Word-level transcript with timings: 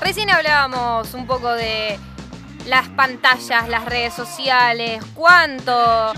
Recién 0.00 0.30
hablábamos 0.30 1.14
un 1.14 1.26
poco 1.26 1.52
de 1.52 1.98
las 2.66 2.88
pantallas, 2.88 3.68
las 3.68 3.84
redes 3.84 4.12
sociales, 4.12 5.04
cuánto, 5.14 6.12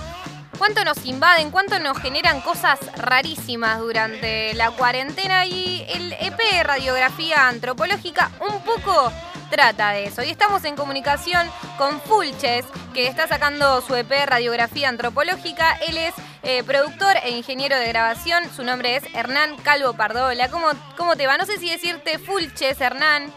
cuánto 0.59 0.83
nos 0.85 1.05
invaden, 1.05 1.51
cuánto 1.51 1.79
nos 1.79 1.99
generan 1.99 2.41
cosas 2.41 2.79
rarísimas 2.97 3.81
durante 3.81 4.55
la 4.55 4.71
cuarentena 4.71 5.45
y 5.45 5.85
el 5.89 6.15
EP 6.15 6.41
Radiografía 6.63 7.49
Antropológica 7.49 8.31
un 8.41 8.63
poco 8.63 9.13
trata 9.53 9.91
de 9.91 10.05
eso. 10.05 10.23
Y 10.23 10.31
estamos 10.31 10.65
en 10.65 10.77
comunicación 10.77 11.47
con 11.77 12.01
Fulches, 12.01 12.65
que 12.95 13.07
está 13.07 13.29
sacando 13.29 13.83
su 13.83 13.95
EP 13.95 14.11
Radiografía 14.25 14.89
Antropológica. 14.89 15.77
Él 15.87 15.99
es 15.99 16.15
eh, 16.43 16.65
productor 16.65 17.17
e 17.23 17.33
ingeniero 17.33 17.77
de 17.77 17.87
grabación. 17.87 18.45
Su 18.57 18.65
nombre 18.65 18.97
es 18.97 19.05
Hernán 19.15 19.57
Calvo 19.59 19.93
Pardola. 19.93 20.51
¿Cómo, 20.51 20.69
¿Cómo 20.97 21.17
te 21.17 21.27
va? 21.27 21.37
No 21.37 21.45
sé 21.45 21.59
si 21.59 21.69
decirte 21.69 22.19
Fulches, 22.19 22.81
Hernán. 22.81 23.31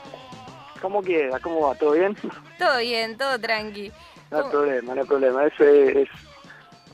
¿Cómo 0.82 1.02
queda? 1.02 1.38
¿Cómo 1.42 1.68
va? 1.68 1.76
¿Todo 1.76 1.92
bien? 1.92 2.16
Todo 2.58 2.78
bien, 2.78 3.18
todo 3.18 3.38
tranqui. 3.38 3.92
No 4.32 4.38
hay 4.38 4.50
problema, 4.50 4.96
no 4.96 5.02
hay 5.02 5.08
problema. 5.08 5.46
Es, 5.46 5.60
es, 5.60 6.10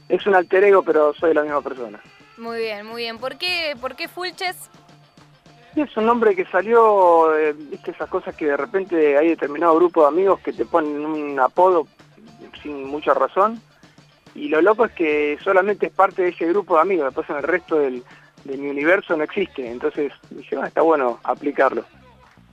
es 0.10 0.26
un 0.26 0.34
alter 0.34 0.64
ego, 0.64 0.82
pero 0.82 1.14
soy 1.14 1.36
la 1.36 1.44
misma 1.44 1.62
persona. 1.62 2.02
Muy 2.38 2.58
bien, 2.58 2.88
muy 2.88 3.04
bien. 3.04 3.20
¿Por 3.20 3.38
qué, 3.38 3.78
por 3.80 3.96
qué 3.96 4.08
Fulches? 4.08 4.72
Es 5.76 5.96
un 5.96 6.06
nombre 6.06 6.36
que 6.36 6.46
salió, 6.46 7.38
eh, 7.38 7.54
viste, 7.54 7.92
esas 7.92 8.10
cosas 8.10 8.36
que 8.36 8.48
de 8.48 8.58
repente 8.58 9.18
hay 9.18 9.30
determinado 9.30 9.76
grupo 9.76 10.02
de 10.02 10.10
amigos 10.10 10.40
que 10.42 10.52
te 10.52 10.66
ponen 10.66 11.06
un 11.06 11.40
apodo 11.40 11.88
sin 12.62 12.86
mucha 12.88 13.14
razón. 13.14 13.62
Y 14.36 14.50
lo 14.50 14.62
loco 14.62 14.86
es 14.86 14.92
que 14.94 15.38
solamente 15.44 15.88
es 15.88 15.94
parte 15.94 16.24
de 16.24 16.30
ese 16.30 16.46
grupo 16.48 16.76
de 16.76 16.82
amigos, 16.82 17.06
después 17.06 17.30
en 17.30 17.38
el 17.38 17.44
resto 17.44 17.78
del, 17.78 18.04
de 18.44 18.58
mi 18.58 18.70
universo 18.70 19.16
no 19.16 19.24
existe. 19.24 19.70
Entonces 19.70 20.12
dije, 20.30 20.58
ah, 20.62 20.68
está 20.68 20.82
bueno 20.82 21.20
aplicarlo. 21.24 21.86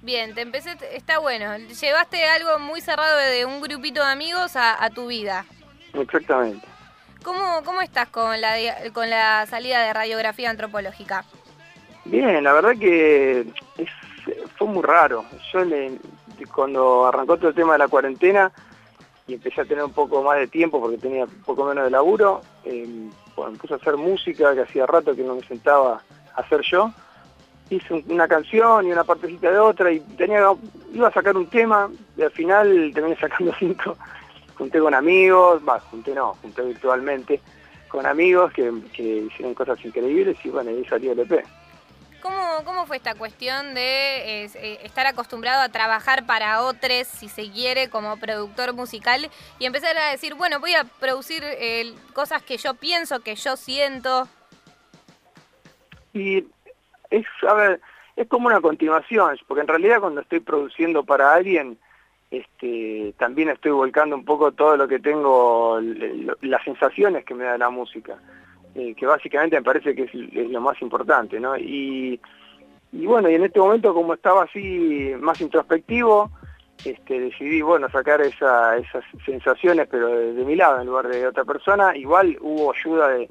Bien, 0.02 0.34
te 0.34 0.42
empecé, 0.42 0.76
está 0.92 1.18
bueno. 1.18 1.56
Llevaste 1.56 2.24
algo 2.24 2.58
muy 2.60 2.80
cerrado 2.80 3.18
de 3.18 3.44
un 3.44 3.60
grupito 3.60 4.00
de 4.00 4.10
amigos 4.10 4.52
a, 4.54 4.88
tu 4.90 5.08
vida. 5.08 5.44
Exactamente. 5.92 6.66
¿Cómo, 7.24 7.62
¿Cómo 7.64 7.80
estás 7.80 8.08
con 8.08 8.40
la, 8.40 8.54
con 8.92 9.10
la 9.10 9.44
salida 9.46 9.82
de 9.82 9.92
radiografía 9.92 10.50
antropológica? 10.50 11.24
Bien, 12.08 12.42
la 12.42 12.52
verdad 12.52 12.76
que 12.78 13.46
fue 14.56 14.66
muy 14.66 14.82
raro. 14.82 15.24
Yo 15.52 15.60
cuando 16.54 17.06
arrancó 17.06 17.36
todo 17.36 17.48
el 17.48 17.54
tema 17.54 17.72
de 17.72 17.78
la 17.78 17.88
cuarentena 17.88 18.50
y 19.26 19.34
empecé 19.34 19.60
a 19.60 19.64
tener 19.64 19.84
un 19.84 19.92
poco 19.92 20.22
más 20.22 20.38
de 20.38 20.48
tiempo 20.48 20.80
porque 20.80 20.98
tenía 20.98 21.24
un 21.24 21.42
poco 21.44 21.64
menos 21.64 21.84
de 21.84 21.90
laburo, 21.90 22.40
eh, 22.64 22.86
me 22.86 23.58
puse 23.58 23.74
a 23.74 23.76
hacer 23.76 23.96
música 23.96 24.54
que 24.54 24.62
hacía 24.62 24.86
rato 24.86 25.14
que 25.14 25.22
no 25.22 25.36
me 25.36 25.42
sentaba 25.42 26.02
a 26.34 26.40
hacer 26.40 26.62
yo 26.62 26.92
hice 27.70 28.04
una 28.08 28.26
canción 28.26 28.86
y 28.86 28.92
una 28.92 29.04
partecita 29.04 29.50
de 29.50 29.58
otra 29.58 29.92
y 29.92 30.00
tenía 30.00 30.42
iba 30.92 31.08
a 31.08 31.12
sacar 31.12 31.36
un 31.36 31.46
tema 31.48 31.90
y 32.16 32.22
al 32.22 32.30
final 32.30 32.90
terminé 32.94 33.16
sacando 33.20 33.52
cinco. 33.58 33.96
Junté 34.56 34.80
con 34.80 34.94
amigos, 34.94 35.62
va, 35.66 35.78
junté 35.78 36.14
no, 36.14 36.34
junté 36.42 36.62
virtualmente 36.62 37.40
con 37.88 38.04
amigos 38.04 38.52
que, 38.52 38.70
hicieron 38.96 39.54
cosas 39.54 39.82
increíbles 39.84 40.36
y 40.44 40.50
bueno, 40.50 40.70
ahí 40.70 40.84
salió 40.84 41.12
el 41.12 41.20
EP. 41.20 41.44
¿Cómo, 42.20 42.64
¿Cómo, 42.64 42.86
fue 42.86 42.96
esta 42.96 43.14
cuestión 43.14 43.74
de 43.74 44.44
eh, 44.44 44.78
estar 44.82 45.06
acostumbrado 45.06 45.62
a 45.62 45.68
trabajar 45.68 46.26
para 46.26 46.62
otros, 46.62 47.06
si 47.06 47.28
se 47.28 47.50
quiere, 47.50 47.90
como 47.90 48.16
productor 48.16 48.74
musical, 48.74 49.30
y 49.58 49.66
empezar 49.66 49.96
a 49.96 50.10
decir, 50.10 50.34
bueno, 50.34 50.58
voy 50.58 50.74
a 50.74 50.84
producir 50.84 51.42
eh, 51.44 51.94
cosas 52.14 52.42
que 52.42 52.56
yo 52.56 52.74
pienso, 52.74 53.20
que 53.20 53.36
yo 53.36 53.56
siento? 53.56 54.26
Y 56.12 56.44
es, 57.10 57.26
a 57.48 57.54
ver, 57.54 57.80
es 58.16 58.26
como 58.26 58.48
una 58.48 58.60
continuación, 58.60 59.38
porque 59.46 59.60
en 59.60 59.68
realidad 59.68 60.00
cuando 60.00 60.20
estoy 60.20 60.40
produciendo 60.40 61.04
para 61.04 61.32
alguien, 61.32 61.78
este, 62.32 63.14
también 63.16 63.48
estoy 63.48 63.70
volcando 63.70 64.16
un 64.16 64.24
poco 64.24 64.50
todo 64.52 64.76
lo 64.76 64.88
que 64.88 64.98
tengo, 64.98 65.78
las 66.40 66.64
sensaciones 66.64 67.24
que 67.24 67.34
me 67.34 67.44
da 67.44 67.56
la 67.56 67.70
música, 67.70 68.18
eh, 68.78 68.94
que 68.94 69.06
básicamente 69.06 69.56
me 69.56 69.62
parece 69.62 69.94
que 69.94 70.04
es, 70.04 70.14
lo 70.14 70.60
más 70.60 70.80
importante, 70.80 71.40
¿no? 71.40 71.56
Y, 71.56 72.20
bueno, 72.92 73.28
y 73.28 73.34
en 73.34 73.44
este 73.44 73.58
momento 73.58 73.92
como 73.92 74.14
estaba 74.14 74.44
así 74.44 75.12
más 75.18 75.40
introspectivo, 75.40 76.30
este, 76.84 77.18
decidí, 77.18 77.60
bueno, 77.60 77.88
sacar 77.90 78.20
esas 78.20 78.84
sensaciones, 79.26 79.88
pero 79.90 80.08
de, 80.08 80.44
mi 80.44 80.54
lado 80.54 80.80
en 80.80 80.86
lugar 80.86 81.08
de 81.08 81.26
otra 81.26 81.44
persona. 81.44 81.96
Igual 81.96 82.38
hubo 82.40 82.72
ayuda 82.72 83.08
de, 83.08 83.28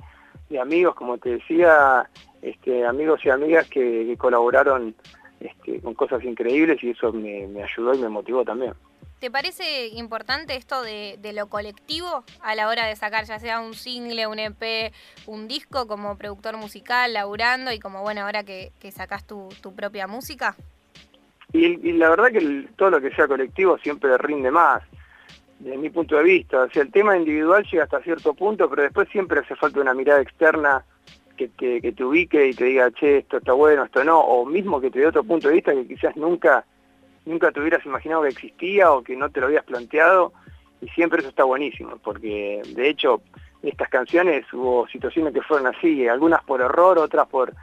de 0.50 0.60
amigos, 0.60 0.96
como 0.96 1.18
te 1.18 1.30
decía, 1.38 2.10
este, 2.42 2.86
amigos 2.86 3.22
y 3.24 3.30
amigas 3.30 3.70
que, 3.70 4.16
colaboraron 4.18 4.96
este, 5.40 5.80
con 5.82 5.94
cosas 5.94 6.24
increíbles 6.24 6.84
y 6.84 6.90
eso 6.90 7.14
me, 7.14 7.46
ayudó 7.64 7.94
y 7.94 8.00
me 8.00 8.10
motivó 8.10 8.44
también. 8.44 8.74
¿Te 9.20 9.32
parece 9.32 9.88
importante 9.88 10.56
esto 10.56 10.84
de, 10.84 11.18
lo 11.34 11.48
colectivo 11.48 12.24
a 12.42 12.54
la 12.54 12.68
hora 12.68 12.86
de 12.86 12.96
sacar 12.96 13.26
ya 13.26 13.40
sea 13.40 13.60
un 13.60 13.74
single, 13.74 14.28
un 14.28 14.38
EP, 14.38 14.94
un 15.26 15.48
disco 15.48 15.88
como 15.88 16.18
productor 16.18 16.56
musical, 16.58 17.14
laburando 17.14 17.72
y 17.72 17.80
como 17.80 18.04
bueno, 18.04 18.22
ahora 18.22 18.44
que, 18.44 18.72
que 18.80 18.92
sacás 18.92 19.26
tu, 19.26 19.50
propia 19.76 20.06
música? 20.06 20.56
Y, 21.52 21.94
la 21.94 22.10
verdad 22.12 22.28
que 22.32 22.68
todo 22.76 22.92
lo 22.92 23.02
que 23.02 23.10
sea 23.16 23.28
colectivo 23.28 23.80
siempre 23.80 24.16
rinde 24.20 24.52
más, 24.52 24.84
desde 25.60 25.78
mi 25.78 25.90
punto 25.90 26.18
de 26.18 26.24
vista. 26.24 26.64
O 26.64 26.70
sea, 26.70 26.84
el 26.84 26.92
tema 26.92 27.18
individual 27.18 27.66
llega 27.72 27.86
hasta 27.86 28.04
cierto 28.04 28.36
punto, 28.36 28.70
pero 28.70 28.84
después 28.84 29.10
siempre 29.10 29.40
hace 29.40 29.56
falta 29.56 29.82
una 29.82 29.96
mirada 29.96 30.22
externa 30.22 30.86
que 31.36 31.48
te, 31.48 31.82
que 31.82 31.92
te 31.92 32.04
ubique 32.04 32.50
y 32.50 32.54
te 32.54 32.66
diga, 32.66 32.92
che, 32.92 33.20
esto 33.20 33.38
está 33.38 33.54
bueno, 33.54 33.86
esto 33.86 34.04
no, 34.04 34.20
o 34.20 34.46
mismo 34.46 34.80
que 34.80 34.92
te 34.92 35.00
dé 35.00 35.08
otro 35.08 35.24
punto 35.24 35.48
de 35.48 35.56
vista 35.56 35.74
que 35.74 35.88
quizás 35.88 36.16
nunca, 36.16 36.66
nunca 37.28 37.52
te 37.52 37.60
hubieras 37.60 37.86
imaginado 37.86 38.24
que 38.24 38.30
existía 38.30 38.92
o 38.92 39.04
que 39.04 39.16
no 39.16 39.30
te 39.30 39.40
lo 39.40 39.48
habías 39.48 39.66
planteado, 39.66 40.34
y 40.82 40.88
siempre 40.90 41.20
eso 41.20 41.30
está 41.30 41.44
buenísimo, 41.44 41.98
porque 42.04 42.62
de 42.66 42.90
hecho 42.90 43.22
estas 43.64 43.90
canciones 43.90 44.46
hubo 44.54 44.88
situaciones 44.88 45.34
que 45.34 45.42
fueron 45.42 45.68
así, 45.68 46.08
algunas 46.08 46.44
por 46.44 46.62
error, 46.62 46.98
otras 47.00 47.28
por 47.28 47.54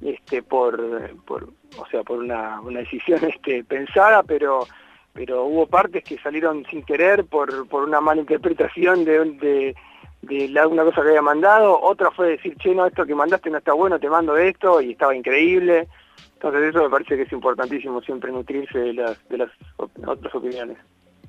este 0.00 0.42
por, 0.42 1.14
por 1.24 1.48
o 1.78 1.86
sea 1.86 2.02
por 2.02 2.18
una, 2.18 2.60
una 2.60 2.80
decisión 2.80 3.20
este 3.28 3.62
pensada 3.62 4.24
pero 4.24 4.66
pero 5.12 5.44
hubo 5.44 5.66
partes 5.66 6.02
que 6.04 6.18
salieron 6.18 6.64
sin 6.70 6.82
querer 6.82 7.24
por, 7.24 7.68
por 7.68 7.84
una 7.84 8.00
mala 8.00 8.20
interpretación 8.20 9.04
de, 9.04 9.24
de, 9.32 9.74
de 10.22 10.60
alguna 10.60 10.84
cosa 10.84 11.02
que 11.02 11.08
había 11.08 11.22
mandado, 11.22 11.78
otra 11.80 12.10
fue 12.10 12.30
decir, 12.30 12.56
che, 12.56 12.74
no, 12.74 12.86
esto 12.86 13.04
que 13.04 13.14
mandaste 13.14 13.50
no 13.50 13.58
está 13.58 13.74
bueno, 13.74 13.98
te 13.98 14.08
mando 14.08 14.36
esto, 14.36 14.80
y 14.80 14.92
estaba 14.92 15.14
increíble. 15.14 15.86
Entonces 16.34 16.70
eso 16.70 16.82
me 16.82 16.90
parece 16.90 17.16
que 17.16 17.22
es 17.22 17.32
importantísimo 17.32 18.00
siempre 18.02 18.32
nutrirse 18.32 18.78
de 18.78 18.94
las, 18.94 19.28
de 19.28 19.38
las 19.38 19.50
otras 19.78 20.34
opiniones. 20.34 20.78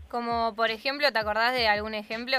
Como 0.09 0.55
por 0.55 0.71
ejemplo, 0.71 1.11
¿te 1.11 1.19
acordás 1.19 1.53
de 1.53 1.67
algún 1.67 1.93
ejemplo? 1.93 2.37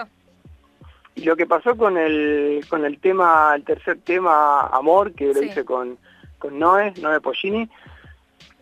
Y 1.15 1.25
lo 1.25 1.37
que 1.37 1.47
pasó 1.47 1.77
con 1.77 1.97
el, 1.97 2.65
con 2.69 2.85
el 2.85 2.99
tema, 2.99 3.53
el 3.55 3.65
tercer 3.65 3.99
tema, 4.01 4.67
Amor, 4.69 5.13
que 5.13 5.33
lo 5.33 5.43
hice 5.43 5.65
con, 5.65 5.97
con 6.39 6.59
Noé, 6.59 6.93
Noé 7.01 7.21
Pollini, 7.21 7.69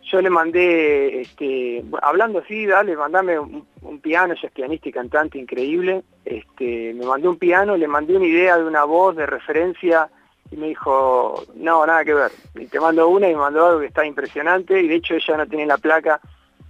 yo 0.03 0.21
le 0.21 0.29
mandé, 0.29 1.21
este, 1.21 1.83
hablando 2.01 2.39
así, 2.39 2.67
dale, 2.67 2.95
mandame 2.95 3.39
un, 3.39 3.65
piano, 4.01 4.33
ella 4.33 4.47
es 4.47 4.51
pianista 4.51 4.89
y 4.89 4.91
cantante 4.91 5.39
increíble, 5.39 6.03
este, 6.25 6.93
me 6.93 7.05
mandé 7.05 7.27
un 7.27 7.37
piano, 7.37 7.75
le 7.77 7.87
mandé 7.87 8.15
una 8.15 8.25
idea 8.25 8.57
de 8.57 8.65
una 8.65 8.83
voz 8.83 9.15
de 9.15 9.25
referencia 9.25 10.09
y 10.53 10.57
me 10.57 10.67
dijo, 10.67 11.43
no, 11.55 11.83
nada 11.85 12.05
que 12.05 12.13
ver, 12.13 12.31
y 12.53 12.67
te 12.67 12.79
mando 12.79 13.07
una 13.07 13.27
y 13.27 13.33
me 13.33 13.39
mandó 13.39 13.65
algo 13.65 13.79
que 13.79 13.87
está 13.87 14.05
impresionante 14.05 14.79
y 14.79 14.87
de 14.87 14.95
hecho 14.95 15.15
ella 15.15 15.37
no 15.37 15.47
tiene 15.47 15.65
la 15.65 15.79
placa 15.79 16.21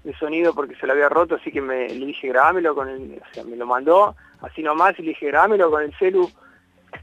de 0.05 0.15
sonido 0.15 0.53
porque 0.53 0.75
se 0.75 0.87
la 0.87 0.93
había 0.93 1.09
roto, 1.09 1.35
así 1.35 1.51
que 1.51 1.59
me, 1.59 1.89
le 1.89 2.05
dije 2.05 2.29
grabámelo 2.29 2.75
con 2.75 2.87
el, 2.87 3.21
o 3.21 3.33
sea, 3.33 3.43
me 3.43 3.57
lo 3.57 3.65
mandó 3.65 4.15
así 4.41 4.63
nomás 4.63 4.97
y 4.99 5.01
le 5.01 5.09
dije 5.09 5.27
grabámelo 5.27 5.69
con 5.69 5.83
el 5.83 5.93
celu 5.97 6.29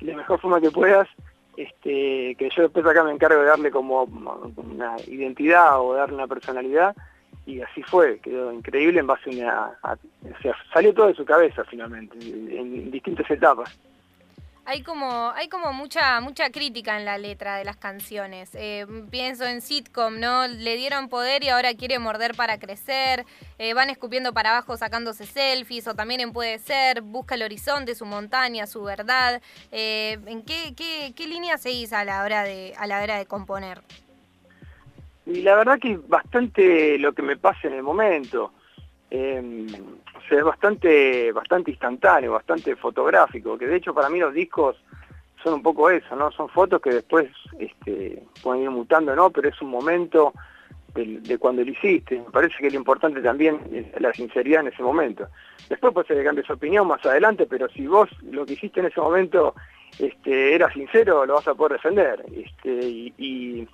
de 0.00 0.06
la 0.12 0.16
mejor 0.16 0.40
forma 0.40 0.60
que 0.60 0.70
puedas 0.70 1.06
este, 1.58 2.34
que 2.36 2.48
yo 2.56 2.62
después 2.62 2.86
acá 2.86 3.04
me 3.04 3.12
encargo 3.12 3.42
de 3.42 3.48
darle 3.48 3.70
como 3.70 4.04
una 4.56 4.96
identidad 5.06 5.82
o 5.82 5.92
darle 5.92 6.14
una 6.14 6.28
personalidad 6.28 6.96
y 7.44 7.60
así 7.60 7.82
fue, 7.82 8.20
quedó 8.20 8.52
increíble 8.52 9.00
en 9.00 9.06
base 9.06 9.28
a 9.28 9.76
una... 9.82 9.98
o 10.34 10.42
sea, 10.42 10.54
salió 10.72 10.94
todo 10.94 11.08
de 11.08 11.14
su 11.14 11.26
cabeza 11.26 11.62
finalmente, 11.64 12.16
en 12.18 12.90
distintas 12.90 13.30
etapas 13.30 13.78
hay 14.64 14.82
como, 14.82 15.32
hay 15.34 15.48
como 15.48 15.72
mucha, 15.72 16.20
mucha 16.20 16.50
crítica 16.50 16.98
en 16.98 17.04
la 17.04 17.18
letra 17.18 17.56
de 17.56 17.64
las 17.64 17.76
canciones. 17.76 18.50
Eh, 18.54 18.86
pienso 19.10 19.44
en 19.44 19.60
sitcom, 19.62 20.20
¿no? 20.20 20.46
Le 20.46 20.76
dieron 20.76 21.08
poder 21.08 21.42
y 21.42 21.48
ahora 21.48 21.74
quiere 21.74 21.98
morder 21.98 22.34
para 22.34 22.58
crecer. 22.58 23.24
Eh, 23.58 23.74
van 23.74 23.90
escupiendo 23.90 24.32
para 24.32 24.50
abajo 24.50 24.76
sacándose 24.76 25.26
selfies. 25.26 25.88
O 25.88 25.94
también 25.94 26.20
en 26.20 26.32
Puede 26.32 26.58
Ser, 26.58 27.00
busca 27.02 27.34
el 27.34 27.42
horizonte, 27.42 27.94
su 27.94 28.06
montaña, 28.06 28.66
su 28.66 28.82
verdad. 28.82 29.42
Eh, 29.72 30.18
¿En 30.26 30.42
qué, 30.42 30.74
qué, 30.76 31.12
qué 31.16 31.26
línea 31.26 31.58
seguís 31.58 31.92
a 31.92 32.04
la 32.04 32.22
hora 32.22 32.44
de, 32.44 32.74
a 32.78 32.86
la 32.86 33.02
hora 33.02 33.18
de 33.18 33.26
componer? 33.26 33.80
Y 35.26 35.42
la 35.42 35.56
verdad 35.56 35.78
que 35.80 35.92
es 35.92 36.08
bastante 36.08 36.98
lo 36.98 37.12
que 37.12 37.22
me 37.22 37.36
pasa 37.36 37.68
en 37.68 37.74
el 37.74 37.82
momento. 37.82 38.52
Es 40.30 40.44
bastante, 40.44 41.32
bastante 41.32 41.70
instantáneo, 41.70 42.32
bastante 42.32 42.76
fotográfico, 42.76 43.58
que 43.58 43.66
de 43.66 43.76
hecho 43.76 43.94
para 43.94 44.08
mí 44.08 44.18
los 44.18 44.34
discos 44.34 44.76
son 45.42 45.54
un 45.54 45.62
poco 45.62 45.90
eso, 45.90 46.14
¿no? 46.16 46.30
Son 46.32 46.48
fotos 46.48 46.80
que 46.80 46.90
después 46.90 47.30
este, 47.58 48.22
pueden 48.42 48.62
ir 48.62 48.70
mutando, 48.70 49.14
¿no? 49.16 49.30
Pero 49.30 49.48
es 49.48 49.60
un 49.62 49.70
momento 49.70 50.32
de, 50.94 51.38
cuando 51.38 51.64
lo 51.64 51.70
hiciste. 51.70 52.18
Me 52.18 52.30
parece 52.30 52.56
que 52.58 52.70
lo 52.70 52.76
importante 52.76 53.20
también 53.20 53.60
es 53.72 54.00
la 54.00 54.12
sinceridad 54.12 54.62
en 54.62 54.68
ese 54.68 54.82
momento. 54.82 55.28
Después 55.68 55.92
puede 55.92 56.08
ser 56.08 56.34
que 56.34 56.42
su 56.42 56.52
opinión 56.52 56.86
más 56.86 57.04
adelante, 57.04 57.46
pero 57.46 57.68
si 57.68 57.86
vos 57.86 58.08
lo 58.22 58.44
que 58.44 58.54
hiciste 58.54 58.80
en 58.80 58.86
ese 58.86 59.00
momento 59.00 59.54
este, 59.98 60.54
era 60.54 60.72
sincero, 60.72 61.24
lo 61.26 61.34
vas 61.34 61.48
a 61.48 61.54
poder 61.54 61.74
defender. 61.74 62.24
Este, 62.32 62.70
y, 63.18 63.68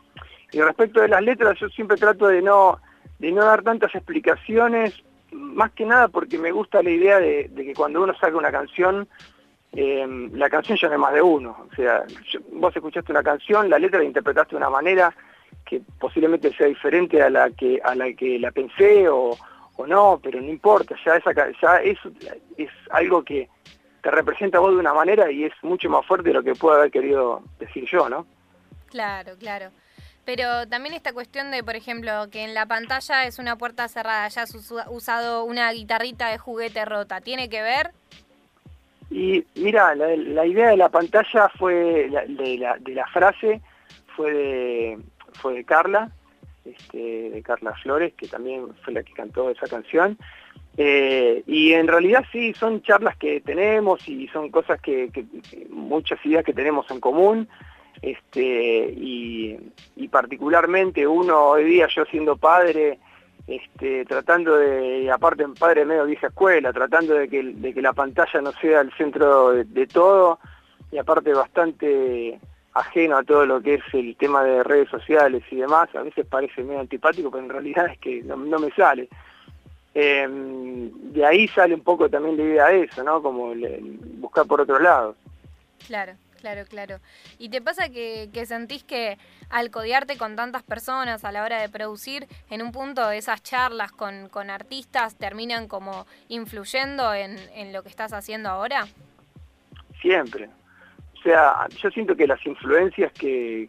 respecto 0.53 1.01
de 1.01 1.09
las 1.09 1.23
letras, 1.23 1.59
yo 1.59 1.69
siempre 1.69 1.97
trato 1.97 2.29
de 2.29 2.41
no, 2.41 2.79
de 3.19 3.33
no 3.33 3.45
dar 3.45 3.63
tantas 3.63 3.95
explicaciones, 3.95 5.03
más 5.33 5.73
que 5.73 5.85
nada 5.85 6.09
porque 6.09 6.39
me 6.39 6.53
gusta 6.53 6.83
la 6.83 6.91
idea 6.91 7.19
de, 7.19 7.51
que 7.55 7.75
cuando 7.75 8.03
uno 8.03 8.15
saca 8.15 8.37
una 8.37 8.53
canción, 8.53 9.09
em, 9.73 10.33
la 10.35 10.49
canción 10.49 10.79
ya 10.79 10.89
no 10.89 10.95
es 10.95 11.01
más 11.01 11.15
de 11.15 11.23
uno. 11.23 11.67
O 11.71 11.75
sea, 11.75 12.05
vos 12.53 12.75
escuchaste 12.75 13.13
una 13.13 13.23
canción, 13.23 13.69
la 13.69 13.79
letra 13.79 13.99
la 13.99 14.05
interpretaste 14.05 14.51
de 14.51 14.57
una 14.57 14.71
manera 14.71 15.15
que 15.65 15.83
posiblemente 15.99 16.53
sea 16.57 16.67
diferente 16.67 17.21
a 17.21 17.29
la 17.31 17.51
que 17.51 17.81
a 17.83 17.95
la 17.95 18.13
que 18.13 18.39
la 18.39 18.53
pensé 18.53 19.09
o, 19.09 19.37
no, 19.87 20.19
pero 20.23 20.41
no 20.41 20.49
importa, 20.49 20.97
ya 21.05 21.17
esa 21.17 21.33
ya 21.35 21.77
eso 21.83 22.11
es 22.57 22.71
algo 22.91 23.23
que 23.23 23.49
te 24.03 24.11
representa 24.11 24.59
a 24.59 24.61
vos 24.61 24.71
de 24.71 24.79
una 24.79 24.95
manera 24.95 25.31
y 25.31 25.45
es 25.45 25.53
mucho 25.63 25.91
más 25.91 26.07
fuerte 26.07 26.29
de 26.29 26.35
lo 26.35 26.43
que 26.43 26.55
puedo 26.55 26.77
haber 26.77 26.91
querido 26.91 27.43
decir 27.59 27.85
yo, 27.91 28.09
¿no? 28.09 28.27
Claro, 28.87 29.33
claro. 29.39 29.71
Pero 30.27 30.67
también 30.69 30.95
esta 30.95 31.13
cuestión 31.13 31.51
de, 31.51 31.65
por 31.65 31.77
ejemplo, 31.77 32.29
que 32.31 32.45
en 32.45 32.53
la 32.53 32.67
pantalla 32.67 33.25
es 33.25 33.39
una 33.39 33.57
puerta 33.57 33.89
cerrada, 33.89 34.29
ya 34.29 34.43
has 34.43 34.55
usado 34.91 35.45
una 35.45 35.73
guitarrita 35.73 36.29
de 36.29 36.37
juguete 36.37 36.85
rota, 36.85 37.23
¿tiene 37.23 37.49
que 37.49 37.63
ver? 37.63 37.93
Y 39.09 39.45
mira, 39.55 39.95
la, 39.95 40.45
idea 40.45 40.71
de 40.71 40.77
la 40.77 40.89
pantalla 40.89 41.49
fue, 41.57 42.11
de, 42.29 42.59
la, 42.59 42.77
de 42.79 42.95
la 42.95 43.07
frase, 43.07 43.61
fue 44.17 44.33
de, 44.33 44.99
fue 45.35 45.55
de 45.55 45.65
Carla, 45.65 46.11
este, 46.65 47.31
de 47.31 47.43
Carla 47.43 47.73
Flores, 47.83 48.13
que 48.15 48.27
también 48.27 48.75
fue 48.83 48.95
la 48.95 49.05
que 49.05 49.13
cantó 49.13 49.49
esa 49.49 49.69
canción. 49.69 50.19
Eh, 50.77 51.43
y 51.47 51.73
en 51.73 51.87
realidad 51.87 52.25
sí, 52.33 52.53
son 52.55 52.83
charlas 52.83 53.17
que 53.17 53.41
tenemos 53.41 54.07
y 54.09 54.27
son 54.29 54.51
cosas 54.51 54.81
que, 54.81 55.09
muchas 55.71 56.19
ideas 56.27 56.45
que 56.45 56.53
tenemos 56.53 56.91
en 56.91 57.01
común. 57.01 57.49
Este, 58.03 58.95
y, 58.97 59.59
particularmente 60.11 61.07
uno 61.07 61.49
hoy 61.51 61.65
día, 61.65 61.89
yo 61.95 62.05
siendo 62.07 62.37
padre, 62.37 62.99
este, 63.47 64.05
tratando 64.05 64.57
de, 64.57 65.11
aparte 65.11 65.43
en 65.43 65.55
padre 65.55 65.85
medio 65.85 66.07
vieja 66.07 66.29
escuela, 66.29 66.73
tratando 66.73 67.15
de 67.15 67.29
que, 67.29 67.43
de 67.43 67.75
que 67.75 67.83
la 67.83 67.93
pantalla 67.93 68.41
no 68.41 68.53
sea 68.53 68.81
el 68.81 68.93
centro 68.93 69.51
de 69.53 69.87
todo, 69.87 70.39
y 70.91 70.99
aparte 70.99 71.33
bastante 71.33 72.39
ajeno 72.77 73.17
a 73.17 73.25
todo 73.25 73.47
lo 73.47 73.61
que 73.61 73.75
es 73.75 73.83
el 73.95 74.17
tema 74.17 74.45
de 74.45 74.63
redes 74.63 74.91
sociales 74.91 75.43
y 75.51 75.57
demás, 75.57 75.89
a 75.95 76.03
veces 76.03 76.27
parece 76.27 76.63
medio 76.63 76.81
antipático, 76.81 77.31
pero 77.31 77.43
en 77.43 77.51
realidad 77.51 77.87
es 77.87 77.99
que 77.99 78.23
no, 78.23 78.37
me 78.37 78.71
sale. 78.73 79.09
Em, 79.95 80.91
de 81.13 81.25
ahí 81.25 81.49
sale 81.49 81.75
un 81.75 81.81
poco 81.81 82.09
también 82.11 82.37
la 82.37 82.43
idea 82.43 82.67
de 82.67 82.83
eso, 82.85 83.03
¿no? 83.03 83.23
Como 83.23 83.55
buscar 84.19 84.47
por 84.47 84.61
otro 84.61 84.79
lado. 84.79 85.17
Claro, 85.87 86.13
claro, 86.47 86.65
claro. 86.69 87.01
¿Y 87.39 87.49
te 87.49 87.61
pasa 87.61 87.89
que, 87.89 88.31
sentís 88.47 88.85
que 88.85 89.19
al 89.51 89.71
codearte 89.71 90.17
con 90.17 90.37
tantas 90.37 90.63
personas 90.63 91.25
a 91.25 91.33
la 91.33 91.43
hora 91.43 91.61
de 91.61 91.69
producir, 91.69 92.27
en 92.51 92.63
un 92.63 92.71
punto 92.71 93.11
esas 93.11 93.43
charlas 93.43 93.91
con, 93.91 94.31
artistas 94.51 95.17
terminan 95.17 95.67
como 95.67 96.07
influyendo 96.29 97.13
en, 97.15 97.73
lo 97.73 97.83
que 97.83 97.89
estás 97.89 98.13
haciendo 98.13 98.49
ahora? 98.49 98.87
Siempre, 100.01 100.49
sea, 101.25 101.67
yo 101.83 101.91
siento 101.91 102.15
que 102.15 102.29
las 102.29 102.45
influencias 102.47 103.13
que, 103.13 103.69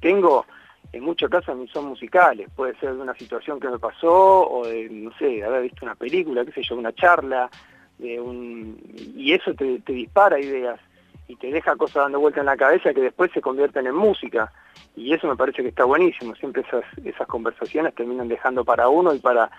tengo 0.00 0.46
en 0.92 1.02
muchos 1.02 1.28
casos 1.28 1.70
son 1.70 1.86
musicales, 1.86 2.48
puede 2.56 2.74
ser 2.78 2.94
de 2.94 3.02
una 3.02 3.14
situación 3.14 3.60
que 3.60 3.68
me 3.68 3.78
pasó 3.78 4.48
o 4.48 4.66
de, 4.66 4.88
no 4.88 5.12
sé, 5.18 5.44
haber 5.44 5.64
visto 5.64 5.84
una 5.84 5.94
película, 5.94 6.46
qué 6.46 6.52
sé 6.52 6.62
yo, 6.62 6.76
una 6.76 6.94
charla, 6.94 7.50
de 7.98 8.20
un, 8.20 8.78
y 9.16 9.32
eso 9.32 9.52
te, 9.54 9.80
dispara 9.86 10.40
ideas 10.40 10.80
y 11.28 11.36
te 11.36 11.50
deja 11.50 11.76
cosas 11.76 12.04
dando 12.04 12.20
vuelta 12.20 12.40
en 12.40 12.46
la 12.46 12.56
cabeza 12.56 12.94
que 12.94 13.00
después 13.00 13.30
se 13.32 13.40
convierten 13.40 13.86
en 13.86 13.94
música 13.94 14.52
y 14.94 15.12
eso 15.12 15.26
me 15.26 15.36
parece 15.36 15.62
que 15.62 15.68
está 15.68 15.84
buenísimo, 15.84 16.34
siempre 16.36 16.62
esas, 16.62 17.26
conversaciones 17.26 17.94
terminan 17.94 18.28
dejando 18.28 18.64
para 18.64 18.88
uno 18.88 19.14
y 19.14 19.18
para 19.18 19.50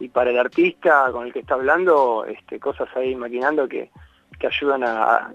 y 0.00 0.08
para 0.08 0.30
el 0.30 0.38
artista 0.38 1.10
con 1.12 1.26
el 1.26 1.32
que 1.32 1.38
está 1.38 1.54
hablando 1.54 2.24
este, 2.26 2.58
cosas 2.58 2.88
ahí 2.96 3.14
maquinando 3.14 3.68
que, 3.68 3.90
que 4.38 4.46
ayudan 4.46 4.82
a, 4.84 5.32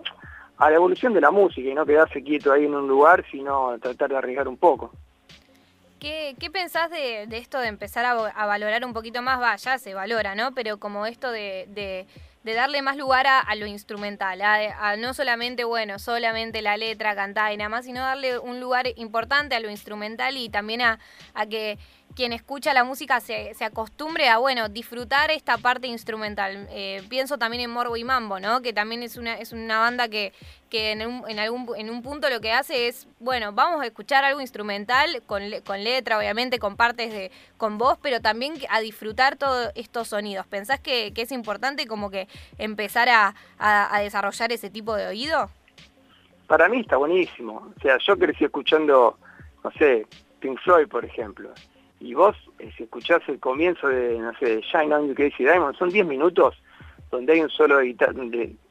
la 0.60 0.74
evolución 0.74 1.14
de 1.14 1.22
la 1.22 1.32
música 1.32 1.70
y 1.70 1.74
no 1.74 1.86
quedarse 1.86 2.22
quieto 2.22 2.52
ahí 2.52 2.66
en 2.66 2.76
un 2.76 2.88
lugar, 2.88 3.24
sino 3.32 3.78
tratar 3.80 4.10
de 4.10 4.18
arriesgar 4.18 4.48
un 4.48 4.58
poco. 4.58 4.92
¿Qué, 6.00 6.36
qué 6.40 6.50
pensás 6.50 6.90
de, 6.92 7.24
esto 7.32 7.60
de 7.60 7.68
empezar 7.68 8.06
a, 8.06 8.46
valorar 8.46 8.86
un 8.86 8.94
poquito 8.94 9.22
más? 9.22 9.42
Va, 9.42 9.56
ya 9.56 9.78
se 9.78 9.94
valora, 9.94 10.36
¿no? 10.36 10.54
Pero 10.54 10.78
como 10.78 11.06
esto 11.06 11.32
de, 11.32 12.08
darle 12.44 12.82
más 12.82 12.98
lugar 12.98 13.28
a, 13.28 13.56
lo 13.56 13.66
instrumental, 13.66 14.42
a, 14.42 14.96
no 14.98 15.14
solamente, 15.14 15.64
bueno, 15.64 16.00
solamente 16.00 16.62
la 16.62 16.78
letra 16.78 17.16
cantada 17.16 17.54
y 17.54 17.58
nada 17.58 17.70
más, 17.70 17.86
sino 17.86 18.02
darle 18.02 18.40
un 18.40 18.60
lugar 18.60 18.88
importante 18.96 19.56
a 19.56 19.60
lo 19.60 19.70
instrumental 19.70 20.38
y 20.38 20.50
también 20.50 20.82
a, 20.82 21.00
a 21.34 21.46
que 21.46 21.78
quien 22.16 22.34
escucha 22.34 22.74
la 22.74 22.84
música 22.84 23.20
se, 23.20 23.54
se, 23.54 23.66
acostumbre 23.66 24.30
a, 24.30 24.38
bueno, 24.38 24.70
disfrutar 24.70 25.32
esta 25.32 25.58
parte 25.58 25.88
instrumental. 25.88 26.68
Eh, 26.72 27.02
pienso 27.10 27.38
también 27.38 27.64
en 27.64 27.70
Morbo 27.70 27.96
y 27.98 28.04
Mambo, 28.04 28.40
¿no? 28.40 28.62
Que 28.62 28.74
también 28.74 29.04
es 29.04 29.18
una, 29.18 29.36
es 29.36 29.54
una 29.54 29.80
banda 29.80 30.10
que, 30.10 30.34
que 30.70 30.92
en, 30.92 31.06
un, 31.06 31.30
en, 31.30 31.40
algún, 31.40 31.68
en 31.78 31.90
un 31.90 32.02
punto 32.02 32.30
lo 32.30 32.42
que 32.42 32.52
hace 32.52 32.88
es, 32.88 33.08
bueno, 33.20 33.54
vamos 33.54 33.82
a 33.82 33.86
escuchar 33.86 34.24
algo 34.24 34.42
instrumental, 34.42 35.22
con, 35.26 35.44
con 35.66 35.84
letra, 35.84 36.18
obviamente, 36.18 36.60
con 36.60 36.76
partes 36.76 37.12
de, 37.12 37.32
con 37.58 37.78
voz, 37.78 37.98
pero 38.02 38.20
también 38.22 38.54
a 38.70 38.80
disfrutar 38.82 39.38
todos 39.38 39.72
estos 39.76 40.10
sonidos. 40.10 40.46
¿Pensás 40.48 40.80
que, 40.80 41.14
es 41.16 41.32
importante 41.32 41.86
como 41.86 42.10
que 42.10 42.28
empezar 42.58 43.10
a, 43.10 43.36
a 43.60 44.00
desarrollar 44.02 44.52
ese 44.52 44.70
tipo 44.70 44.96
de 44.96 45.08
oído? 45.08 45.50
Para 46.48 46.68
mí 46.68 46.80
está 46.80 46.98
buenísimo. 46.98 47.72
O 47.78 47.82
sea, 47.82 47.98
yo 48.00 48.18
crecí 48.18 48.46
escuchando, 48.46 49.18
no 49.64 49.72
sé, 49.72 50.08
Pink 50.40 50.60
Floyd, 50.62 50.88
por 50.88 51.06
ejemplo 51.06 51.54
y 52.00 52.14
vos, 52.14 52.36
eh, 52.60 52.72
si 52.78 52.84
escuchás 52.84 53.22
el 53.28 53.40
comienzo 53.40 53.88
de, 53.88 54.18
no 54.20 54.34
sé, 54.40 54.62
Shine 54.62 54.94
On 54.94 55.08
You 55.08 55.16
Crazy 55.16 55.44
Diamond, 55.44 55.78
son 55.78 55.90
10 55.90 56.06
minutos 56.06 56.56
donde 57.12 57.34
hay 57.34 57.42
un 57.42 57.50
solo 57.50 57.78
de 57.78 57.86
guitarra, 57.86 58.14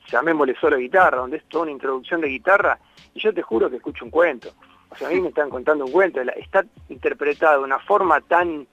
llamémosle 0.06 0.54
solo 0.60 0.76
de 0.76 0.82
guitarra, 0.82 1.18
donde 1.18 1.38
es 1.38 1.44
toda 1.48 1.64
una 1.64 1.72
introducción 1.72 2.20
de 2.20 2.28
guitarra, 2.28 2.78
y 3.14 3.20
yo 3.20 3.34
te 3.34 3.42
juro 3.42 3.68
que 3.68 3.76
escucho 3.76 4.04
un 4.04 4.10
cuento. 4.10 4.50
O 4.90 4.96
sea, 4.96 5.08
a 5.08 5.10
mí 5.10 5.20
me 5.20 5.28
están 5.28 5.50
contando 5.50 5.84
un 5.84 5.92
cuento, 5.92 6.20
está 6.20 6.64
interpretado 6.88 7.58
de 7.58 7.64
una 7.64 7.78
forma 7.80 8.20
tan 8.20 8.66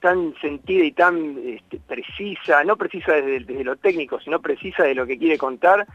tan 0.00 0.32
sentida 0.40 0.84
y 0.84 0.92
tan 0.92 1.36
este, 1.44 1.80
precisa, 1.80 2.62
no 2.62 2.76
precisa 2.76 3.14
desde, 3.14 3.64
lo 3.64 3.74
técnico, 3.74 4.20
sino 4.20 4.40
precisa 4.40 4.84
de 4.84 4.94
lo 4.94 5.04
que 5.04 5.18
quiere 5.18 5.36
contar, 5.36 5.86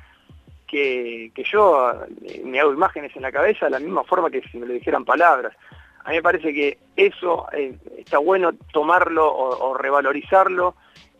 que, 0.67 1.31
que 1.33 1.43
yo 1.45 1.93
eh, 2.25 2.41
me 2.43 2.59
hago 2.59 2.73
imágenes 2.73 3.15
en 3.15 3.21
la 3.21 3.31
cabeza 3.31 3.67
de 3.67 3.71
la 3.71 3.79
misma 3.79 4.03
forma 4.03 4.29
que 4.29 4.41
si 4.41 4.57
me 4.57 4.67
lo 4.67 4.73
dijeran 4.73 5.05
palabras. 5.05 5.55
A 6.03 6.09
mí 6.09 6.17
me 6.17 6.21
parece 6.21 6.53
que 6.53 6.77
eso 6.95 7.47
eh, 7.53 7.77
está 7.97 8.17
bueno 8.17 8.51
tomarlo 8.71 9.33
o, 9.33 9.73
revalorizarlo, 9.75 10.75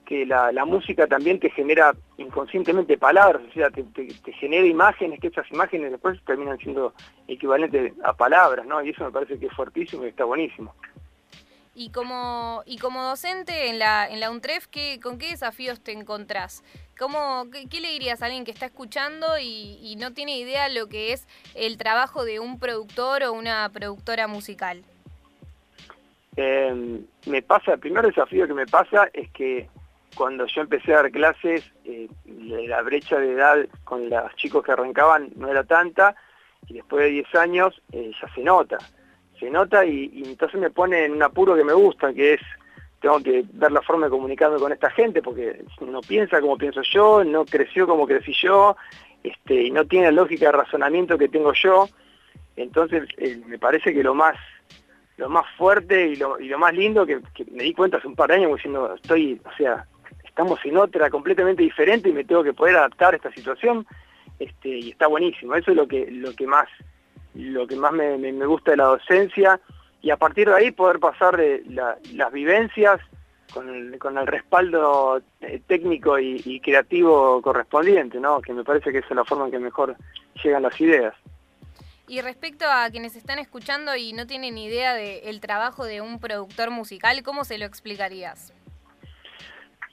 que 0.06 0.26
la, 0.26 0.66
música 0.66 1.08
también 1.08 1.40
te 1.40 1.50
genera 1.50 1.96
inconscientemente 2.18 2.98
palabras, 2.98 3.42
o 3.50 3.54
sea, 3.54 3.70
te, 3.70 3.86
genera 4.34 4.68
imágenes, 4.68 5.20
que 5.20 5.28
esas 5.28 5.50
imágenes 5.52 5.92
después 5.92 6.20
terminan 6.26 6.58
siendo 6.58 6.94
equivalentes 7.28 7.94
a 8.04 8.14
palabras, 8.14 8.66
¿no? 8.66 8.84
Y 8.84 8.90
eso 8.90 9.06
me 9.06 9.12
parece 9.12 9.40
que 9.40 9.46
es 9.46 9.54
fuertísimo 9.54 10.06
y 10.06 10.10
está 10.10 10.26
buenísimo. 10.26 10.76
Y 11.76 11.90
como, 11.90 12.62
y 12.66 12.78
como 12.78 13.04
docente 13.04 13.70
en 13.70 13.80
la, 13.80 14.08
en 14.08 14.20
la 14.20 14.30
UNTREF, 14.30 14.68
¿con 15.02 15.18
qué 15.18 15.30
desafíos 15.30 15.82
te 15.82 15.94
encontrás? 15.94 16.64
¿Cómo, 16.98 17.46
qué, 17.52 17.82
le 17.82 17.90
dirías 17.90 18.22
a 18.22 18.26
alguien 18.26 18.46
que 18.46 18.52
está 18.52 18.68
escuchando 18.68 19.38
y, 19.40 19.96
no 19.98 20.14
tiene 20.14 20.38
idea 20.38 20.70
lo 20.70 20.88
que 20.88 21.14
es 21.14 21.28
el 21.56 21.78
trabajo 21.78 22.26
de 22.26 22.40
un 22.40 22.60
productor 22.60 23.24
o 23.24 23.34
una 23.34 23.70
productora 23.70 24.28
musical? 24.28 24.84
Em, 26.36 27.06
me 27.26 27.42
pasa, 27.42 27.74
el 27.74 27.80
primer 27.80 28.06
desafío 28.06 28.48
que 28.48 28.54
me 28.54 28.66
pasa 28.66 29.10
es 29.14 29.30
que 29.32 29.70
cuando 30.16 30.46
yo 30.48 30.62
empecé 30.62 30.94
a 30.94 31.04
dar 31.04 31.12
clases, 31.12 31.64
eh, 31.86 32.08
la 32.26 32.82
brecha 32.82 33.20
de 33.20 33.34
edad 33.34 33.66
con 33.84 34.10
los 34.10 34.36
chicos 34.36 34.64
que 34.64 34.72
arrancaban 34.72 35.32
no 35.36 35.50
era 35.50 35.64
tanta, 35.64 36.16
y 36.68 36.76
después 36.76 37.06
de 37.06 37.12
10 37.12 37.36
años 37.36 37.82
eh, 37.92 38.12
ya 38.20 38.34
se 38.34 38.42
nota 38.42 38.78
se 39.44 39.50
nota 39.50 39.86
y, 39.86 40.24
entonces 40.26 40.60
me 40.60 40.70
pone 40.70 41.06
en 41.06 41.14
un 41.14 41.24
apuro 41.24 41.56
que 41.56 41.64
me 41.64 41.74
gusta, 41.74 42.14
que 42.14 42.36
es, 42.36 42.42
tengo 43.04 43.22
que 43.22 43.44
ver 43.54 43.72
la 43.72 43.84
forma 43.84 44.08
de 44.08 44.12
comunicarme 44.12 44.58
con 44.58 44.72
esta 44.72 44.90
gente, 44.90 45.22
porque 45.22 45.64
no 45.82 46.02
piensa 46.02 46.42
como 46.42 46.58
pienso 46.58 46.82
yo, 46.82 47.24
no 47.24 47.46
creció 47.46 47.86
como 47.86 48.08
crecí 48.08 48.34
yo, 48.42 48.76
este, 49.24 49.64
y 49.64 49.72
no 49.72 49.86
tiene 49.86 50.06
la 50.06 50.24
lógica 50.24 50.48
de 50.48 50.54
razonamiento 50.54 51.18
que 51.18 51.28
tengo 51.28 51.54
yo, 51.54 51.88
entonces 52.56 53.04
eh, 53.18 53.40
me 53.46 53.60
parece 53.60 53.94
que 53.94 54.04
lo 54.04 54.16
más 54.16 54.36
lo 55.18 55.30
más 55.30 55.46
fuerte 55.58 56.08
y 56.08 56.16
lo, 56.16 56.40
más 56.58 56.74
lindo 56.74 57.06
que, 57.06 57.20
me 57.52 57.64
di 57.64 57.74
cuenta 57.74 57.98
hace 57.98 58.08
un 58.08 58.16
par 58.16 58.30
de 58.30 58.38
años 58.38 58.56
diciendo 58.56 58.96
estoy 58.96 59.40
o 59.46 59.56
sea 59.56 59.86
estamos 60.34 60.60
en 60.66 60.78
otra 60.78 61.12
completamente 61.12 61.62
diferente 61.62 62.10
y 62.10 62.14
me 62.14 62.24
tengo 62.24 62.44
que 62.44 62.54
poder 62.54 62.78
adaptar 62.78 63.14
a 63.14 63.18
esta 63.18 63.32
situación, 63.32 63.86
este, 64.40 64.70
y 64.70 64.90
está 64.90 65.06
buenísimo. 65.06 65.54
Eso 65.54 65.70
es 65.70 65.78
lo 65.78 65.88
que, 65.88 66.10
lo 66.10 66.34
que 66.34 66.48
más, 66.48 66.68
lo 67.36 67.68
que 67.68 67.76
más 67.76 67.94
me, 67.94 68.46
gusta 68.48 68.72
de 68.72 68.78
la 68.78 68.86
docencia, 68.86 69.60
y 70.04 70.12
a 70.12 70.18
partir 70.18 70.50
de 70.50 70.56
ahí 70.56 70.72
poder 70.72 71.00
pasar 71.00 71.38
de 71.38 71.64
las 71.66 72.32
vivencias 72.32 73.00
con 73.54 73.70
el, 73.70 74.28
respaldo 74.28 75.22
eh, 75.42 75.62
técnico 75.66 76.20
y, 76.20 76.60
creativo 76.60 77.42
correspondiente, 77.42 78.20
¿no? 78.20 78.42
que 78.42 78.52
me 78.52 78.64
parece 78.64 78.92
que 78.92 78.98
esa 78.98 79.08
es 79.10 79.16
la 79.16 79.24
forma 79.24 79.46
en 79.46 79.52
que 79.52 79.60
mejor 79.60 79.96
llegan 80.44 80.64
las 80.64 80.80
ideas. 80.82 81.16
Y 82.08 82.20
respecto 82.20 82.66
a 82.68 82.90
quienes 82.90 83.16
están 83.16 83.40
escuchando 83.40 83.96
y 83.96 84.12
no 84.12 84.28
tienen 84.28 84.58
idea 84.58 84.94
del 84.94 85.40
trabajo 85.40 85.86
de 85.86 86.02
un 86.02 86.20
productor 86.20 86.70
musical, 86.70 87.24
¿cómo 87.24 87.46
se 87.46 87.58
lo 87.58 87.66
explicarías? 87.66 88.54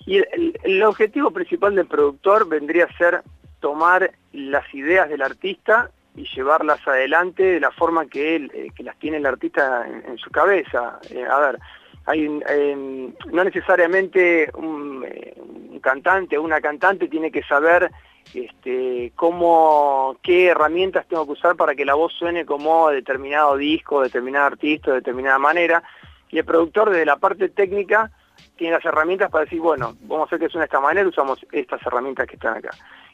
Y 0.06 0.18
el, 0.64 0.82
objetivo 0.82 1.30
principal 1.30 1.76
del 1.76 1.86
productor 1.86 2.48
vendría 2.48 2.86
a 2.86 2.96
ser 2.96 3.22
tomar 3.60 4.10
las 4.32 4.74
ideas 4.74 5.08
del 5.08 5.22
artista 5.22 5.92
y 6.16 6.24
llevarlas 6.34 6.86
adelante 6.86 7.42
de 7.42 7.60
la 7.60 7.70
forma 7.70 8.06
que 8.06 8.36
él, 8.36 8.50
eh, 8.54 8.68
que 8.74 8.82
las 8.82 8.98
tiene 8.98 9.18
el 9.18 9.26
artista 9.26 9.86
en, 9.86 10.18
su 10.18 10.30
cabeza. 10.30 10.98
Eh, 11.10 11.24
a 11.24 11.38
ver, 11.38 11.58
hay 12.06 12.28
no 12.28 13.44
necesariamente 13.44 14.50
un, 14.54 15.04
eh, 15.06 15.34
un, 15.36 15.78
cantante 15.80 16.38
una 16.38 16.60
cantante 16.60 17.08
tiene 17.08 17.30
que 17.30 17.42
saber 17.42 17.90
este, 18.34 19.12
cómo, 19.16 20.16
qué 20.22 20.48
herramientas 20.48 21.06
tengo 21.08 21.26
que 21.26 21.32
usar 21.32 21.56
para 21.56 21.74
que 21.74 21.84
la 21.84 21.94
voz 21.94 22.12
suene 22.12 22.44
como 22.44 22.90
determinado 22.90 23.56
disco, 23.56 24.02
determinado 24.02 24.46
artista, 24.46 24.90
de 24.90 24.96
determinada 24.98 25.38
manera. 25.38 25.82
Y 26.30 26.38
el 26.38 26.44
productor 26.44 26.90
desde 26.90 27.06
la 27.06 27.16
parte 27.16 27.48
técnica 27.48 28.10
tiene 28.56 28.74
las 28.74 28.84
herramientas 28.84 29.30
para 29.30 29.44
decir, 29.44 29.60
bueno, 29.60 29.96
vamos 30.02 30.24
a 30.24 30.26
hacer 30.26 30.38
que 30.38 30.48
suene 30.48 30.62
de 30.62 30.66
esta 30.66 30.80
manera, 30.80 31.08
usamos 31.08 31.44
estas 31.50 31.84
herramientas 31.84 32.26
que 32.26 32.34
están 32.34 32.58
acá. 32.58 32.70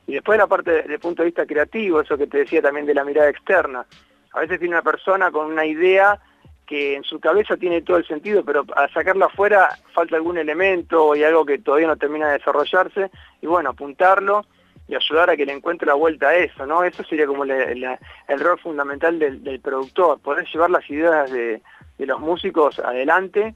Y 0.07 0.15
después 0.15 0.39
la 0.39 0.47
parte 0.47 0.71
desde 0.71 0.95
el 0.95 1.01
punto 1.01 1.23
de 1.23 1.27
vista 1.27 1.47
creativo, 1.47 2.01
eso 2.01 2.17
que 2.17 2.27
te 2.27 2.39
decía 2.39 2.63
también 2.63 2.87
de 2.87 2.95
la 2.95 3.05
mirada 3.05 3.29
externa. 3.29 3.85
A 4.33 4.41
veces 4.41 4.59
tiene 4.59 4.75
una 4.75 4.83
persona 4.83 5.31
con 5.31 5.47
una 5.47 5.65
idea 5.65 6.21
que 6.67 6.97
en 6.97 7.05
su 7.05 7.21
cabeza 7.21 7.57
tiene 7.57 7.83
todo 7.83 7.97
el 7.97 8.07
sentido, 8.07 8.45
pero 8.45 8.65
al 8.75 8.93
sacarla 8.93 9.27
afuera 9.27 9.69
falta 9.95 10.17
algún 10.17 10.37
elemento 10.37 11.15
y 11.15 11.23
algo 11.23 11.47
que 11.47 11.59
todavía 11.59 11.87
no 11.87 11.97
termina 11.97 12.29
de 12.29 12.39
desarrollarse, 12.39 13.11
y 13.41 13.47
bueno, 13.47 13.71
apuntarlo 13.71 14.45
y 14.89 14.95
ayudar 14.95 15.31
a 15.31 15.37
que 15.37 15.47
le 15.47 15.53
encuentre 15.53 15.87
la 15.87 15.95
vuelta 15.95 16.29
a 16.29 16.37
eso, 16.37 16.67
¿no? 16.67 16.85
Eso 16.85 17.03
sería 17.05 17.27
como 17.27 17.45
el 17.45 17.99
rol 18.39 18.59
fundamental 18.59 19.19
del, 19.19 19.61
productor, 19.61 20.21
poder 20.21 20.47
llevar 20.47 20.71
las 20.71 20.89
ideas 20.89 21.31
de, 21.31 21.61
los 21.99 22.21
músicos 22.21 22.79
adelante 22.79 23.55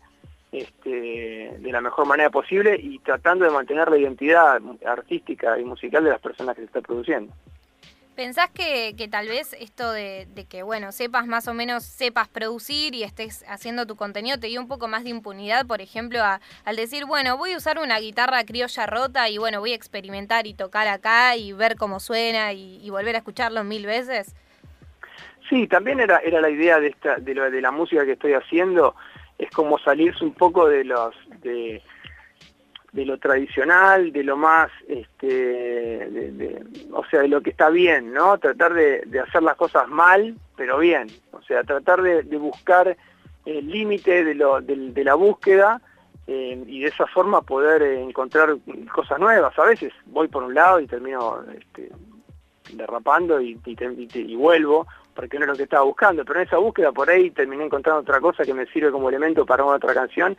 este, 0.52 1.57
de 1.59 1.73
la 1.73 1.80
mejor 1.80 2.07
manera 2.07 2.30
posible 2.30 2.78
y 2.80 2.99
tratando 3.00 3.45
de 3.45 3.50
mantener 3.50 3.88
la 3.88 3.99
identidad 3.99 4.61
artística 4.85 5.59
y 5.59 5.64
musical 5.64 6.04
de 6.04 6.11
las 6.11 6.21
personas 6.21 6.57
que 6.57 6.62
se 6.62 6.66
está 6.66 6.80
produciendo. 6.80 7.33
¿Pensás 8.21 8.50
que, 8.50 8.92
tal 9.11 9.28
vez 9.28 9.57
esto 9.59 9.92
de, 9.92 10.26
que, 10.50 10.62
bueno, 10.62 10.92
sepas 10.92 11.26
más 11.26 11.49
o 11.49 11.54
menos, 11.54 11.85
sepas 11.85 12.28
producir 12.28 12.95
y 12.95 13.02
estés 13.02 13.47
haciendo 13.49 13.87
tu 13.87 13.97
contenido 13.97 14.38
te 14.38 14.49
dio 14.49 14.61
un 14.61 14.69
poco 14.69 14.88
más 14.88 15.04
de 15.04 15.09
impunidad, 15.09 15.64
por 15.66 15.80
ejemplo, 15.80 16.19
al 16.64 16.76
decir, 16.76 17.07
bueno, 17.07 17.38
voy 17.38 17.52
a 17.52 17.57
usar 17.57 17.78
una 17.78 17.99
guitarra 17.99 18.45
criolla 18.45 18.85
rota 18.85 19.30
y 19.30 19.38
bueno, 19.38 19.61
voy 19.61 19.73
a 19.73 19.75
experimentar 19.75 20.47
y 20.47 20.52
tocar 20.52 20.87
acá 20.87 21.35
y 21.37 21.54
ver 21.54 21.76
cómo 21.76 21.99
suena 21.99 22.52
y, 22.52 22.90
volver 22.90 23.14
a 23.14 23.19
escucharlo 23.19 23.64
mil 23.64 23.87
veces? 23.87 24.35
Sí, 25.49 25.66
también 25.66 25.99
era, 26.00 26.19
era 26.19 26.42
la 26.42 26.50
idea 26.50 26.78
de, 26.78 26.88
esta, 26.88 27.16
de, 27.16 27.35
lo, 27.35 27.50
de 27.50 27.61
la 27.62 27.71
música 27.71 28.04
que 28.04 28.12
estoy 28.12 28.35
haciendo, 28.35 28.97
es 29.40 29.50
como 29.50 29.78
salirse 29.78 30.23
un 30.23 30.35
poco 30.35 30.68
de 30.68 30.85
lo 30.85 31.11
tradicional, 33.18 34.12
de 34.12 34.23
lo 34.23 34.37
más, 34.37 34.70
este, 34.87 35.26
de, 35.26 36.62
o 36.92 37.02
sea, 37.06 37.23
de 37.23 37.28
lo 37.28 37.40
que 37.40 37.50
está 37.50 37.70
bien, 37.70 38.12
¿no? 38.12 38.37
Tratar 38.37 38.75
de, 38.75 39.02
hacer 39.26 39.42
las 39.42 39.56
cosas 39.56 39.88
mal, 39.88 40.37
pero 40.56 40.78
bien. 40.78 41.09
O 41.32 41.40
sea, 41.42 41.64
tratar 41.64 42.02
de, 42.02 42.23
buscar 42.37 42.94
el 43.47 43.66
límite 43.66 44.25
de, 44.25 45.04
la 45.04 45.14
búsqueda 45.14 45.80
eh, 46.26 46.62
y 46.66 46.80
de 46.80 46.88
esa 46.88 47.06
forma 47.06 47.40
poder 47.40 47.80
encontrar 47.80 48.54
cosas 48.94 49.18
nuevas. 49.18 49.59
A 49.59 49.64
veces 49.64 49.94
voy 50.04 50.28
por 50.28 50.42
un 50.42 50.52
lado 50.52 50.80
y 50.80 50.87
termino 50.87 51.42
este, 51.59 51.90
derrapando 52.75 53.40
y, 53.40 53.56
vuelvo, 54.37 54.87
porque 55.14 55.38
no 55.38 55.45
es 55.45 55.50
lo 55.50 55.57
que 55.57 55.64
estaba 55.64 55.85
buscando, 55.85 56.25
pero 56.25 56.40
en 56.40 56.47
esa 56.47 56.59
búsqueda 56.59 56.93
por 56.93 57.11
ahí 57.11 57.31
terminé 57.31 57.64
encontrando 57.64 58.02
otra 58.02 58.21
cosa 58.21 58.45
que 58.45 58.55
me 58.55 58.67
sirve 58.67 58.90
como 58.90 59.09
elemento 59.09 59.45
para 59.45 59.64
otra 59.64 59.93
canción 59.95 60.37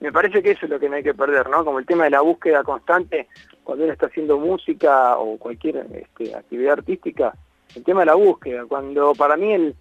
me 0.00 0.12
parece 0.12 0.42
que 0.42 0.50
eso 0.50 0.66
es 0.66 0.70
lo 0.70 0.78
que 0.78 0.88
no 0.88 0.96
hay 0.96 1.02
que 1.02 1.14
perder, 1.14 1.48
¿no? 1.48 1.64
Como 1.64 1.78
el 1.78 1.86
tema 1.86 2.04
de 2.04 2.10
la 2.10 2.20
búsqueda 2.20 2.62
constante 2.62 3.28
cuando 3.62 3.84
uno 3.84 3.92
está 3.92 4.06
haciendo 4.06 4.38
música 4.38 5.16
o 5.16 5.38
cualquier 5.38 5.86
este, 5.94 6.34
actividad 6.34 6.74
artística, 6.74 7.34
el 7.74 7.84
tema 7.84 8.00
de 8.00 8.06
la 8.06 8.14
búsqueda, 8.14 8.66
cuando 8.66 9.14
para 9.14 9.36
mí 9.36 9.52
el, 9.52 9.74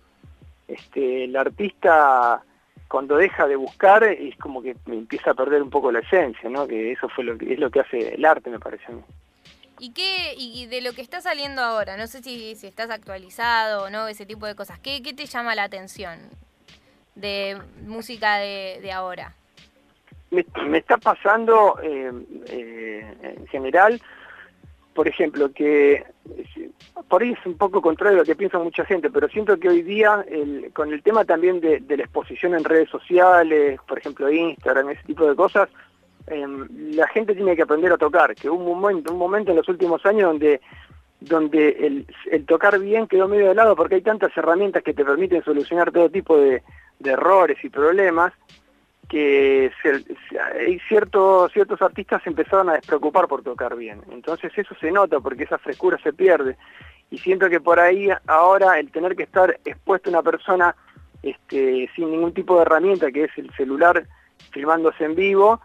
este, 0.68 1.26
el 1.26 1.36
artista 1.36 2.42
cuando 2.88 3.18
deja 3.18 3.48
de 3.48 3.56
buscar 3.56 4.04
es 4.04 4.38
como 4.38 4.62
que 4.62 4.76
empieza 4.86 5.32
a 5.32 5.34
perder 5.34 5.62
un 5.62 5.70
poco 5.70 5.92
la 5.92 6.00
esencia, 6.00 6.50
¿no? 6.50 6.68
Que 6.68 6.92
eso 6.92 7.10
fue 7.10 7.24
lo 7.24 7.38
que 7.38 7.52
es 7.52 7.60
lo 7.60 7.70
que 7.70 7.80
hace 7.82 8.14
el 8.14 8.24
arte, 8.24 8.50
me 8.50 8.60
parece 8.60 8.86
a 8.90 8.96
mí. 8.96 9.02
¿Y 9.84 9.92
qué 9.92 10.34
y 10.38 10.66
de 10.68 10.80
lo 10.80 10.94
que 10.94 11.02
está 11.02 11.20
saliendo 11.20 11.62
ahora? 11.62 11.98
No 11.98 12.08
sé 12.08 12.24
si, 12.24 12.56
si 12.56 12.68
estás 12.68 12.90
actualizado 12.90 13.84
o 13.84 13.90
no, 13.90 14.08
ese 14.08 14.26
tipo 14.26 14.46
de 14.46 14.56
cosas. 14.56 14.80
¿Qué, 14.80 15.04
qué 15.04 15.14
te 15.14 15.26
llama 15.26 15.56
la 15.56 15.64
atención 15.64 16.20
de 17.16 17.58
música 17.86 18.38
de, 18.38 18.80
de 18.82 18.92
ahora? 18.94 19.36
me, 20.32 20.78
está 20.78 20.96
pasando 20.96 21.78
eh, 21.84 22.14
eh, 22.48 23.36
en 23.38 23.48
general, 23.48 24.02
por 24.94 25.10
ejemplo, 25.10 25.52
que 25.52 26.06
por 27.10 27.22
ahí 27.22 27.34
es 27.34 27.46
un 27.46 27.58
poco 27.58 27.82
contrario 27.82 28.16
a 28.16 28.20
lo 28.22 28.26
que 28.26 28.38
piensa 28.38 28.60
mucha 28.60 28.86
gente, 28.86 29.10
pero 29.10 29.28
siento 29.28 29.60
que 29.60 29.68
hoy 29.68 29.82
día, 29.82 30.26
con 30.72 30.94
el 30.94 31.04
tema 31.04 31.26
también 31.26 31.60
de, 31.60 31.84
la 31.90 32.04
exposición 32.04 32.56
en 32.56 32.64
redes 32.64 32.90
sociales, 32.90 33.82
por 33.86 33.98
ejemplo 33.98 34.32
Instagram, 34.32 34.92
ese 34.92 35.04
tipo 35.04 35.28
de 35.28 35.36
cosas, 35.36 35.68
em, 36.28 36.68
la 36.96 37.08
gente 37.08 37.36
tiene 37.36 37.56
que 37.56 37.64
aprender 37.64 37.92
a 37.92 37.98
tocar, 37.98 38.36
que 38.36 38.50
hubo 38.50 38.64
un 38.64 38.82
momento, 38.82 39.12
un 39.14 39.20
momento 39.20 39.52
en 39.52 39.58
los 39.58 39.70
últimos 39.70 40.06
años 40.06 40.32
donde 40.32 40.62
donde 41.20 42.06
el, 42.32 42.46
tocar 42.46 42.78
bien 42.80 43.08
quedó 43.08 43.30
medio 43.30 43.48
de 43.48 43.56
lado 43.56 43.78
porque 43.78 43.96
hay 43.96 44.02
tantas 44.02 44.36
herramientas 44.36 44.84
que 44.84 44.94
te 44.94 45.06
permiten 45.06 45.42
solucionar 45.42 45.90
todo 45.90 46.10
tipo 46.10 46.38
de 46.38 46.62
errores 47.02 47.64
y 47.64 47.70
problemas 47.70 48.34
que 49.14 49.72
hay 50.66 50.80
ciertos, 50.88 51.52
artistas 51.82 52.26
empezaron 52.26 52.70
a 52.70 52.74
despreocupar 52.74 53.28
por 53.28 53.44
tocar 53.44 53.76
bien. 53.76 54.02
Entonces 54.12 54.52
eso 54.56 54.76
se 54.80 54.92
nota 54.92 55.20
porque 55.20 55.44
esa 55.44 55.58
frescura 55.58 56.00
se 56.02 56.14
pierde. 56.14 56.58
Y 57.12 57.20
siento 57.20 57.50
que 57.50 57.60
por 57.60 57.80
ahí 57.80 58.10
ahora 58.26 58.80
el 58.80 58.92
tener 58.92 59.16
que 59.16 59.24
estar 59.24 59.60
expuesto 59.66 60.10
a 60.10 60.14
una 60.14 60.24
persona 60.24 60.76
este, 61.22 61.90
sin 61.96 62.10
ningún 62.10 62.34
tipo 62.34 62.56
de 62.56 62.64
herramienta, 62.64 63.12
que 63.12 63.26
es 63.26 63.38
el 63.38 63.54
celular 63.54 64.04
filmándose 64.52 65.06
en 65.06 65.14
vivo, 65.14 65.62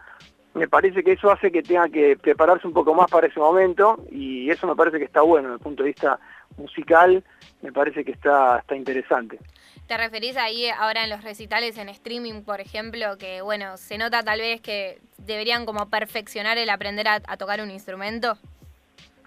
me 0.53 0.67
parece 0.67 1.03
que 1.03 1.13
eso 1.13 1.31
hace 1.31 1.51
que 1.51 1.61
tenga 1.61 1.87
que 1.89 2.17
prepararse 2.17 2.67
un 2.67 2.73
poco 2.73 2.93
más 2.93 3.09
para 3.09 3.27
ese 3.27 3.39
momento 3.39 4.03
y 4.11 4.49
eso 4.49 4.67
me 4.67 4.75
parece 4.75 4.97
que 4.97 5.05
está 5.05 5.21
bueno 5.21 5.49
desde 5.49 5.57
el 5.57 5.63
punto 5.63 5.83
de 5.83 5.89
vista 5.89 6.19
musical, 6.57 7.23
me 7.61 7.71
parece 7.71 8.03
que 8.03 8.11
está, 8.11 8.59
está 8.59 8.75
interesante. 8.75 9.39
¿Te 9.87 9.97
referís 9.97 10.37
ahí 10.37 10.69
ahora 10.69 11.03
en 11.03 11.09
los 11.09 11.23
recitales 11.23 11.77
en 11.77 11.89
streaming, 11.89 12.43
por 12.43 12.61
ejemplo, 12.61 13.17
que 13.17 13.41
bueno, 13.41 13.75
se 13.77 13.97
nota 13.97 14.21
tal 14.23 14.39
vez 14.39 14.61
que 14.61 14.99
deberían 15.17 15.65
como 15.65 15.89
perfeccionar 15.89 16.57
el 16.57 16.69
aprender 16.69 17.07
a, 17.07 17.19
tocar 17.37 17.61
un 17.61 17.71
instrumento? 17.71 18.37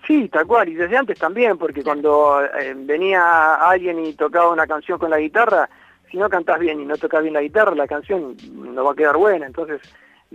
Sí, 0.06 0.28
tal 0.28 0.46
cual, 0.46 0.68
y 0.68 0.74
desde 0.74 0.96
antes 0.96 1.18
también, 1.18 1.58
porque 1.58 1.82
cuando 1.82 2.44
eh, 2.44 2.74
venía 2.76 3.54
alguien 3.54 4.04
y 4.04 4.12
tocaba 4.14 4.52
una 4.52 4.66
canción 4.66 4.98
con 4.98 5.10
la 5.10 5.18
guitarra, 5.18 5.68
si 6.10 6.16
no 6.16 6.28
cantás 6.28 6.58
bien 6.58 6.80
y 6.80 6.84
no 6.84 6.96
tocas 6.96 7.22
bien 7.22 7.34
la 7.34 7.42
guitarra, 7.42 7.74
la 7.74 7.86
canción 7.86 8.36
no 8.52 8.84
va 8.84 8.92
a 8.92 8.96
quedar 8.96 9.16
buena, 9.16 9.46
entonces 9.46 9.80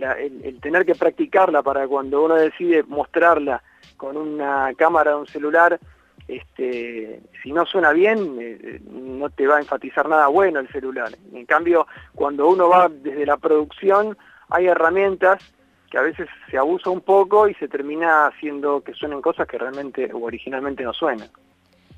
el, 0.00 0.60
tener 0.60 0.84
que 0.84 0.94
practicarla 0.94 1.62
para 1.62 1.86
cuando 1.86 2.24
uno 2.24 2.34
decide 2.34 2.82
mostrarla 2.84 3.62
con 3.96 4.16
una 4.16 4.72
cámara 4.76 5.12
de 5.12 5.16
un 5.18 5.26
celular, 5.26 5.78
este, 6.26 7.20
si 7.42 7.52
no 7.52 7.64
suena 7.66 7.92
bien, 7.92 8.36
eh, 8.40 8.80
no 8.90 9.30
te 9.30 9.46
va 9.46 9.56
a 9.56 9.60
enfatizar 9.60 10.08
nada 10.08 10.28
bueno 10.28 10.60
el 10.60 10.68
celular. 10.68 11.10
En 11.32 11.46
cambio, 11.46 11.86
cuando 12.14 12.48
uno 12.48 12.68
va 12.68 12.88
desde 12.88 13.26
la 13.26 13.36
producción, 13.36 14.16
hay 14.50 14.66
herramientas 14.66 15.42
que 15.90 15.98
a 15.98 16.02
veces 16.02 16.28
se 16.50 16.58
abusa 16.58 16.90
un 16.90 17.00
poco 17.00 17.48
y 17.48 17.54
se 17.54 17.68
termina 17.68 18.26
haciendo 18.26 18.82
que 18.82 18.92
suenen 18.92 19.22
cosas 19.22 19.48
que 19.48 19.58
realmente 19.58 20.12
o 20.12 20.18
originalmente 20.18 20.84
no 20.84 20.92
suenan. 20.92 21.28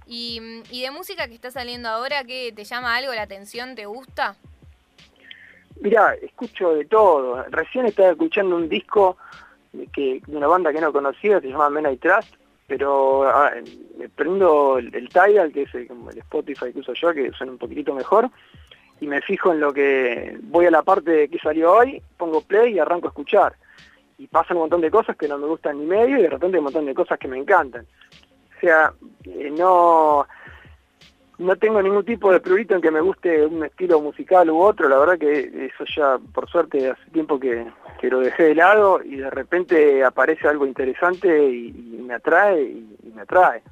¿Y, 0.06 0.40
de 0.80 0.90
música 0.90 1.28
que 1.28 1.34
está 1.34 1.52
saliendo 1.52 1.88
ahora, 1.88 2.24
qué 2.24 2.52
te 2.54 2.64
llama 2.64 2.96
algo 2.96 3.14
la 3.14 3.22
atención? 3.22 3.76
¿Te 3.76 3.86
gusta? 3.86 4.34
Mira, 5.80 6.14
escucho 6.14 6.74
de 6.74 6.84
todo. 6.84 7.42
Recién 7.50 7.86
estaba 7.86 8.10
escuchando 8.10 8.56
un 8.56 8.68
disco 8.68 9.16
de 9.72 10.22
una 10.28 10.46
banda 10.46 10.72
que 10.72 10.80
no 10.80 10.92
conocía, 10.92 11.40
se 11.40 11.48
llama 11.48 11.70
Men 11.70 11.92
I 11.92 11.96
Trust, 11.96 12.34
pero 12.66 13.28
ah, 13.28 13.52
prendo 14.14 14.78
el, 14.78 15.08
Tidal, 15.08 15.52
que 15.52 15.62
es 15.62 15.74
el, 15.74 15.88
Spotify 16.16 16.72
que 16.72 16.80
uso 16.80 16.92
yo, 16.94 17.12
que 17.14 17.30
suena 17.32 17.52
un 17.52 17.58
poquitito 17.58 17.94
mejor, 17.94 18.30
y 19.00 19.06
me 19.06 19.22
fijo 19.22 19.52
en 19.52 19.60
lo 19.60 19.72
que 19.72 20.36
voy 20.42 20.66
a 20.66 20.70
la 20.70 20.82
parte 20.82 21.28
que 21.28 21.38
salió 21.38 21.72
hoy, 21.72 22.02
pongo 22.16 22.42
play 22.42 22.74
y 22.74 22.78
arranco 22.78 23.06
a 23.08 23.10
escuchar. 23.10 23.54
y 24.18 24.26
pasan 24.26 24.58
un 24.58 24.64
montón 24.64 24.82
de 24.82 24.90
cosas 24.90 25.16
que 25.16 25.28
no 25.28 25.38
me 25.38 25.46
gustan 25.46 25.78
ni 25.78 25.86
medio 25.86 26.18
y 26.18 26.22
de 26.22 26.28
repente 26.28 26.58
un 26.58 26.64
montón 26.64 26.84
de 26.84 26.94
cosas 26.94 27.18
que 27.18 27.28
me 27.28 27.38
encantan. 27.38 27.86
O 28.54 28.60
sea, 28.60 28.92
eh, 29.24 29.50
no 29.50 30.26
no 31.40 31.56
tengo 31.56 31.80
ningún 31.82 32.04
tipo 32.04 32.30
de 32.30 32.40
prurito 32.40 32.74
en 32.74 32.82
que 32.82 32.90
me 32.90 33.00
guste 33.00 33.46
un 33.46 33.64
estilo 33.64 34.00
musical 34.00 34.50
u 34.50 34.60
otro, 34.60 34.88
la 34.88 34.98
verdad 34.98 35.18
que 35.18 35.70
eso 35.72 35.84
ya 35.96 36.18
por 36.34 36.48
suerte 36.50 36.90
hace 36.90 37.10
tiempo 37.12 37.40
que, 37.40 37.66
que 37.98 38.10
lo 38.10 38.20
dejé 38.20 38.44
de 38.44 38.54
lado 38.54 39.00
y 39.02 39.16
de 39.16 39.30
repente 39.30 40.04
aparece 40.04 40.46
algo 40.46 40.66
interesante 40.66 41.28
y, 41.50 41.72
me 42.06 42.14
atrae 42.14 42.62
y, 42.62 43.12
me 43.14 43.22
atrae. 43.22 43.62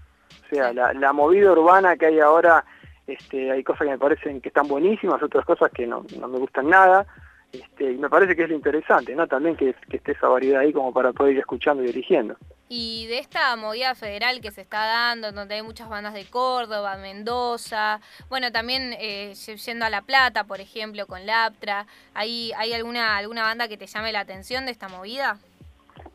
O 0.46 0.48
sea, 0.48 0.72
la, 0.72 0.94
la, 0.94 1.12
movida 1.12 1.52
urbana 1.52 1.96
que 1.96 2.06
hay 2.06 2.20
ahora, 2.20 2.64
este, 3.06 3.50
hay 3.50 3.62
cosas 3.62 3.82
que 3.82 3.90
me 3.90 3.98
parecen 3.98 4.40
que 4.40 4.48
están 4.48 4.66
buenísimas, 4.66 5.22
otras 5.22 5.44
cosas 5.44 5.70
que 5.70 5.86
no, 5.86 6.06
no 6.18 6.28
me 6.28 6.38
gustan 6.38 6.70
nada, 6.70 7.06
este, 7.52 7.92
y 7.92 7.98
me 7.98 8.08
parece 8.08 8.34
que 8.34 8.44
es 8.44 8.48
lo 8.48 8.54
interesante, 8.54 9.14
¿no? 9.14 9.26
También 9.26 9.56
que, 9.56 9.74
esté 9.90 10.12
esa 10.12 10.28
variedad 10.28 10.60
ahí 10.60 10.72
como 10.72 10.92
para 10.92 11.12
poder 11.12 11.34
ir 11.34 11.40
escuchando 11.40 11.82
y 11.82 11.86
dirigiendo. 11.86 12.36
Y 12.68 13.06
de 13.06 13.18
esta 13.18 13.56
movida 13.56 13.94
federal 13.94 14.40
que 14.42 14.50
se 14.50 14.60
está 14.60 14.84
dando, 14.84 15.32
donde 15.32 15.54
hay 15.54 15.62
muchas 15.62 15.88
bandas 15.88 16.12
de 16.12 16.26
Córdoba, 16.26 16.98
Mendoza, 16.98 18.00
bueno, 18.28 18.52
también 18.52 18.94
eh, 18.98 19.32
yendo 19.34 19.86
a 19.86 19.90
La 19.90 20.02
Plata, 20.02 20.44
por 20.44 20.60
ejemplo, 20.60 21.06
con 21.06 21.24
Laptra, 21.24 21.86
¿hay, 22.12 22.52
¿hay 22.56 22.74
alguna, 22.74 23.16
alguna 23.16 23.42
banda 23.42 23.68
que 23.68 23.78
te 23.78 23.86
llame 23.86 24.12
la 24.12 24.20
atención 24.20 24.66
de 24.66 24.72
esta 24.72 24.88
movida? 24.88 25.38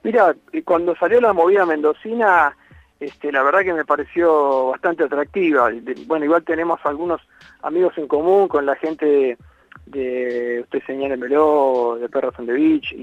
Mira, 0.03 0.35
cuando 0.63 0.95
salió 0.95 1.19
la 1.21 1.33
movida 1.33 1.65
mendocina, 1.65 2.55
este, 2.99 3.31
la 3.31 3.41
verdad 3.41 3.61
que 3.61 3.73
me 3.73 3.85
pareció 3.85 4.67
bastante 4.67 5.03
atractiva. 5.03 5.71
Bueno, 6.05 6.25
igual 6.25 6.43
tenemos 6.43 6.79
algunos 6.83 7.21
amigos 7.61 7.97
en 7.97 8.07
común 8.07 8.47
con 8.47 8.65
la 8.65 8.75
gente 8.75 9.37
de 9.85 10.61
Usted 10.61 10.83
Señálemelo, 10.85 11.97
de 11.99 12.09
Perros 12.09 12.35
on 12.37 12.45
the 12.45 12.53
Beach, 12.53 12.93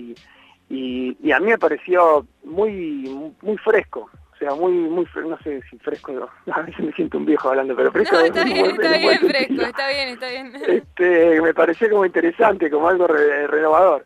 y, 0.71 1.17
y, 1.21 1.33
a 1.33 1.41
mí 1.41 1.47
me 1.47 1.59
pareció 1.59 2.27
muy 2.45 3.35
muy 3.43 3.59
fresco, 3.59 4.09
o 4.33 4.37
sea, 4.39 4.55
muy, 4.55 4.73
muy, 4.73 5.07
no 5.27 5.37
sé 5.43 5.61
si 5.69 5.77
fresco, 5.79 6.13
a 6.53 6.63
veces 6.63 6.81
me 6.81 6.93
siento 6.93 7.19
un 7.19 7.27
viejo 7.27 7.51
hablando, 7.51 7.77
pero 7.77 7.93
fresco. 7.93 8.17
No, 8.17 8.25
está 8.25 8.45
bien, 8.45 8.67
está 8.67 8.97
bien, 8.97 9.19
fresco, 9.19 9.63
está 9.63 9.89
bien, 9.89 10.09
está 10.09 10.29
bien. 10.29 10.53
Este, 10.67 11.41
me 11.43 11.53
pareció 11.53 11.91
como 11.91 12.07
interesante, 12.07 12.71
como 12.71 12.89
algo 12.89 13.07
renovador. 13.07 14.05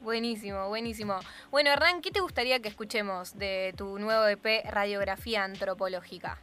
Buenísimo, 0.00 0.68
buenísimo. 0.68 1.18
Bueno, 1.50 1.70
Hernán, 1.70 2.02
¿qué 2.02 2.10
te 2.10 2.20
gustaría 2.20 2.60
que 2.60 2.68
escuchemos 2.68 3.38
de 3.38 3.72
tu 3.76 3.98
nuevo 3.98 4.26
EP 4.26 4.64
Radiografía 4.70 5.44
Antropológica? 5.44 6.38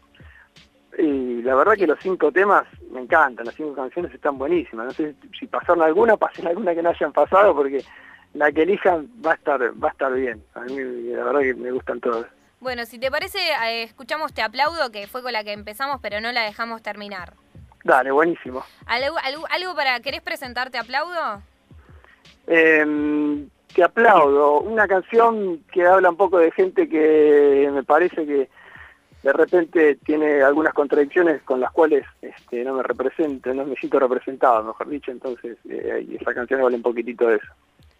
Y 0.98 1.42
la 1.42 1.56
verdad 1.56 1.74
que 1.74 1.88
los 1.88 2.00
cinco 2.00 2.32
temas 2.32 2.66
me 2.92 3.02
encantan, 3.02 3.46
las 3.46 3.56
cinco 3.56 3.76
canciones 3.76 4.14
están 4.14 4.38
buenísimas. 4.38 4.88
No 4.88 4.92
sé 4.92 5.16
si 5.40 5.48
pasaron 5.48 5.84
alguna, 5.84 6.18
pasen 6.18 6.48
alguna 6.48 6.74
que 6.74 6.82
no 6.82 6.90
hayan 6.90 7.14
pasado, 7.14 7.56
porque 7.56 7.84
la 8.34 8.52
que 8.52 8.64
elijan 8.64 9.10
va 9.26 9.32
a 9.32 9.36
estar, 9.36 9.62
va 9.84 9.90
a 9.90 9.92
estar 9.92 10.14
bien. 10.14 10.44
A 10.54 10.62
mí 10.62 10.78
la 10.78 11.24
verdad 11.24 11.42
que 11.42 11.54
me 11.54 11.72
gustan 11.72 12.00
todas. 12.00 12.28
Bueno, 12.60 12.86
si 12.86 13.00
te 13.00 13.10
parece, 13.10 13.40
eh, 13.40 13.84
escuchamos 13.84 14.34
Te 14.34 14.42
Aplaudo, 14.42 14.92
que 14.92 15.08
fue 15.08 15.24
con 15.24 15.34
la 15.34 15.44
que 15.44 15.52
empezamos, 15.52 16.00
pero 16.02 16.22
no 16.22 16.32
la 16.32 16.44
dejamos 16.44 16.82
terminar. 16.84 17.34
Dale, 17.84 18.12
buenísimo. 18.12 18.64
¿Algo, 18.86 19.18
algo, 19.50 19.76
para, 19.76 20.00
querés 20.02 20.22
presentarte 20.22 20.78
Aplaudo? 20.78 21.42
Eh, 22.46 23.48
te 23.74 23.84
aplaudo. 23.84 24.60
Una 24.62 24.88
canción 24.88 25.64
que 25.72 25.86
habla 25.86 26.10
un 26.10 26.18
poco 26.18 26.38
de 26.38 26.52
gente 26.52 26.88
que 26.88 27.70
me 27.74 27.84
parece 27.84 28.26
que 28.26 28.50
de 29.24 29.34
repente 29.34 29.96
tiene 30.04 30.42
algunas 30.42 30.74
contradicciones 30.74 31.42
con 31.44 31.60
las 31.60 31.72
cuales 31.72 32.06
este, 32.22 32.64
no 32.64 32.74
me 32.74 32.84
represento, 32.84 33.54
no 33.54 33.66
me 33.66 33.76
siento 33.76 34.00
representado, 34.00 34.64
mejor 34.64 34.90
dicho, 34.90 35.12
entonces 35.12 35.58
eh, 35.70 36.18
esa 36.20 36.34
canción 36.34 36.62
vale 36.62 36.78
un 36.78 36.82
poquitito 36.82 37.28
de 37.28 37.36
eso. 37.36 37.54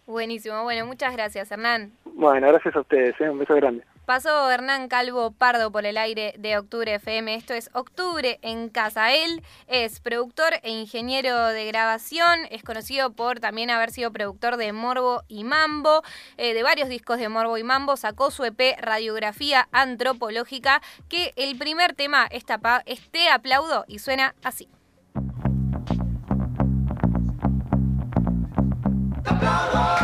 Buenísimo, 0.06 0.62
bueno, 0.64 0.86
muchas 0.86 1.12
gracias 1.12 1.50
Hernán. 1.50 1.92
Bueno, 2.04 2.48
gracias 2.48 2.74
a 2.76 2.80
ustedes, 2.80 3.14
¿eh? 3.20 3.30
un 3.30 3.38
beso 3.38 3.54
grande. 3.54 3.84
Pasó 4.04 4.50
Hernán 4.50 4.88
Calvo 4.88 5.30
Pardo 5.30 5.70
por 5.70 5.86
el 5.86 5.96
aire 5.96 6.34
de 6.36 6.58
Octubre 6.58 6.96
FM. 6.96 7.36
Esto 7.36 7.54
es 7.54 7.70
Octubre 7.72 8.40
en 8.42 8.68
Casa. 8.68 9.14
Él 9.14 9.42
es 9.68 10.00
productor 10.00 10.54
e 10.64 10.70
ingeniero 10.70 11.46
de 11.46 11.66
grabación. 11.66 12.40
Es 12.50 12.64
conocido 12.64 13.12
por 13.12 13.38
también 13.38 13.70
haber 13.70 13.90
sido 13.90 14.12
productor 14.12 14.56
de 14.56 14.72
Morbo 14.72 15.22
y 15.28 15.44
Mambo, 15.44 16.02
eh, 16.36 16.52
de 16.52 16.64
varios 16.64 16.88
discos 16.88 17.18
de 17.18 17.28
Morbo 17.28 17.56
y 17.58 17.62
Mambo. 17.62 17.96
Sacó 17.96 18.32
su 18.32 18.44
EP 18.44 18.76
Radiografía 18.80 19.68
Antropológica, 19.70 20.82
que 21.08 21.32
el 21.36 21.56
primer 21.56 21.94
tema 21.94 22.26
es, 22.30 22.44
Te 22.44 23.28
Aplaudo 23.30 23.84
y 23.86 24.00
suena 24.00 24.34
así. 24.42 24.68
Tá! 29.24 30.01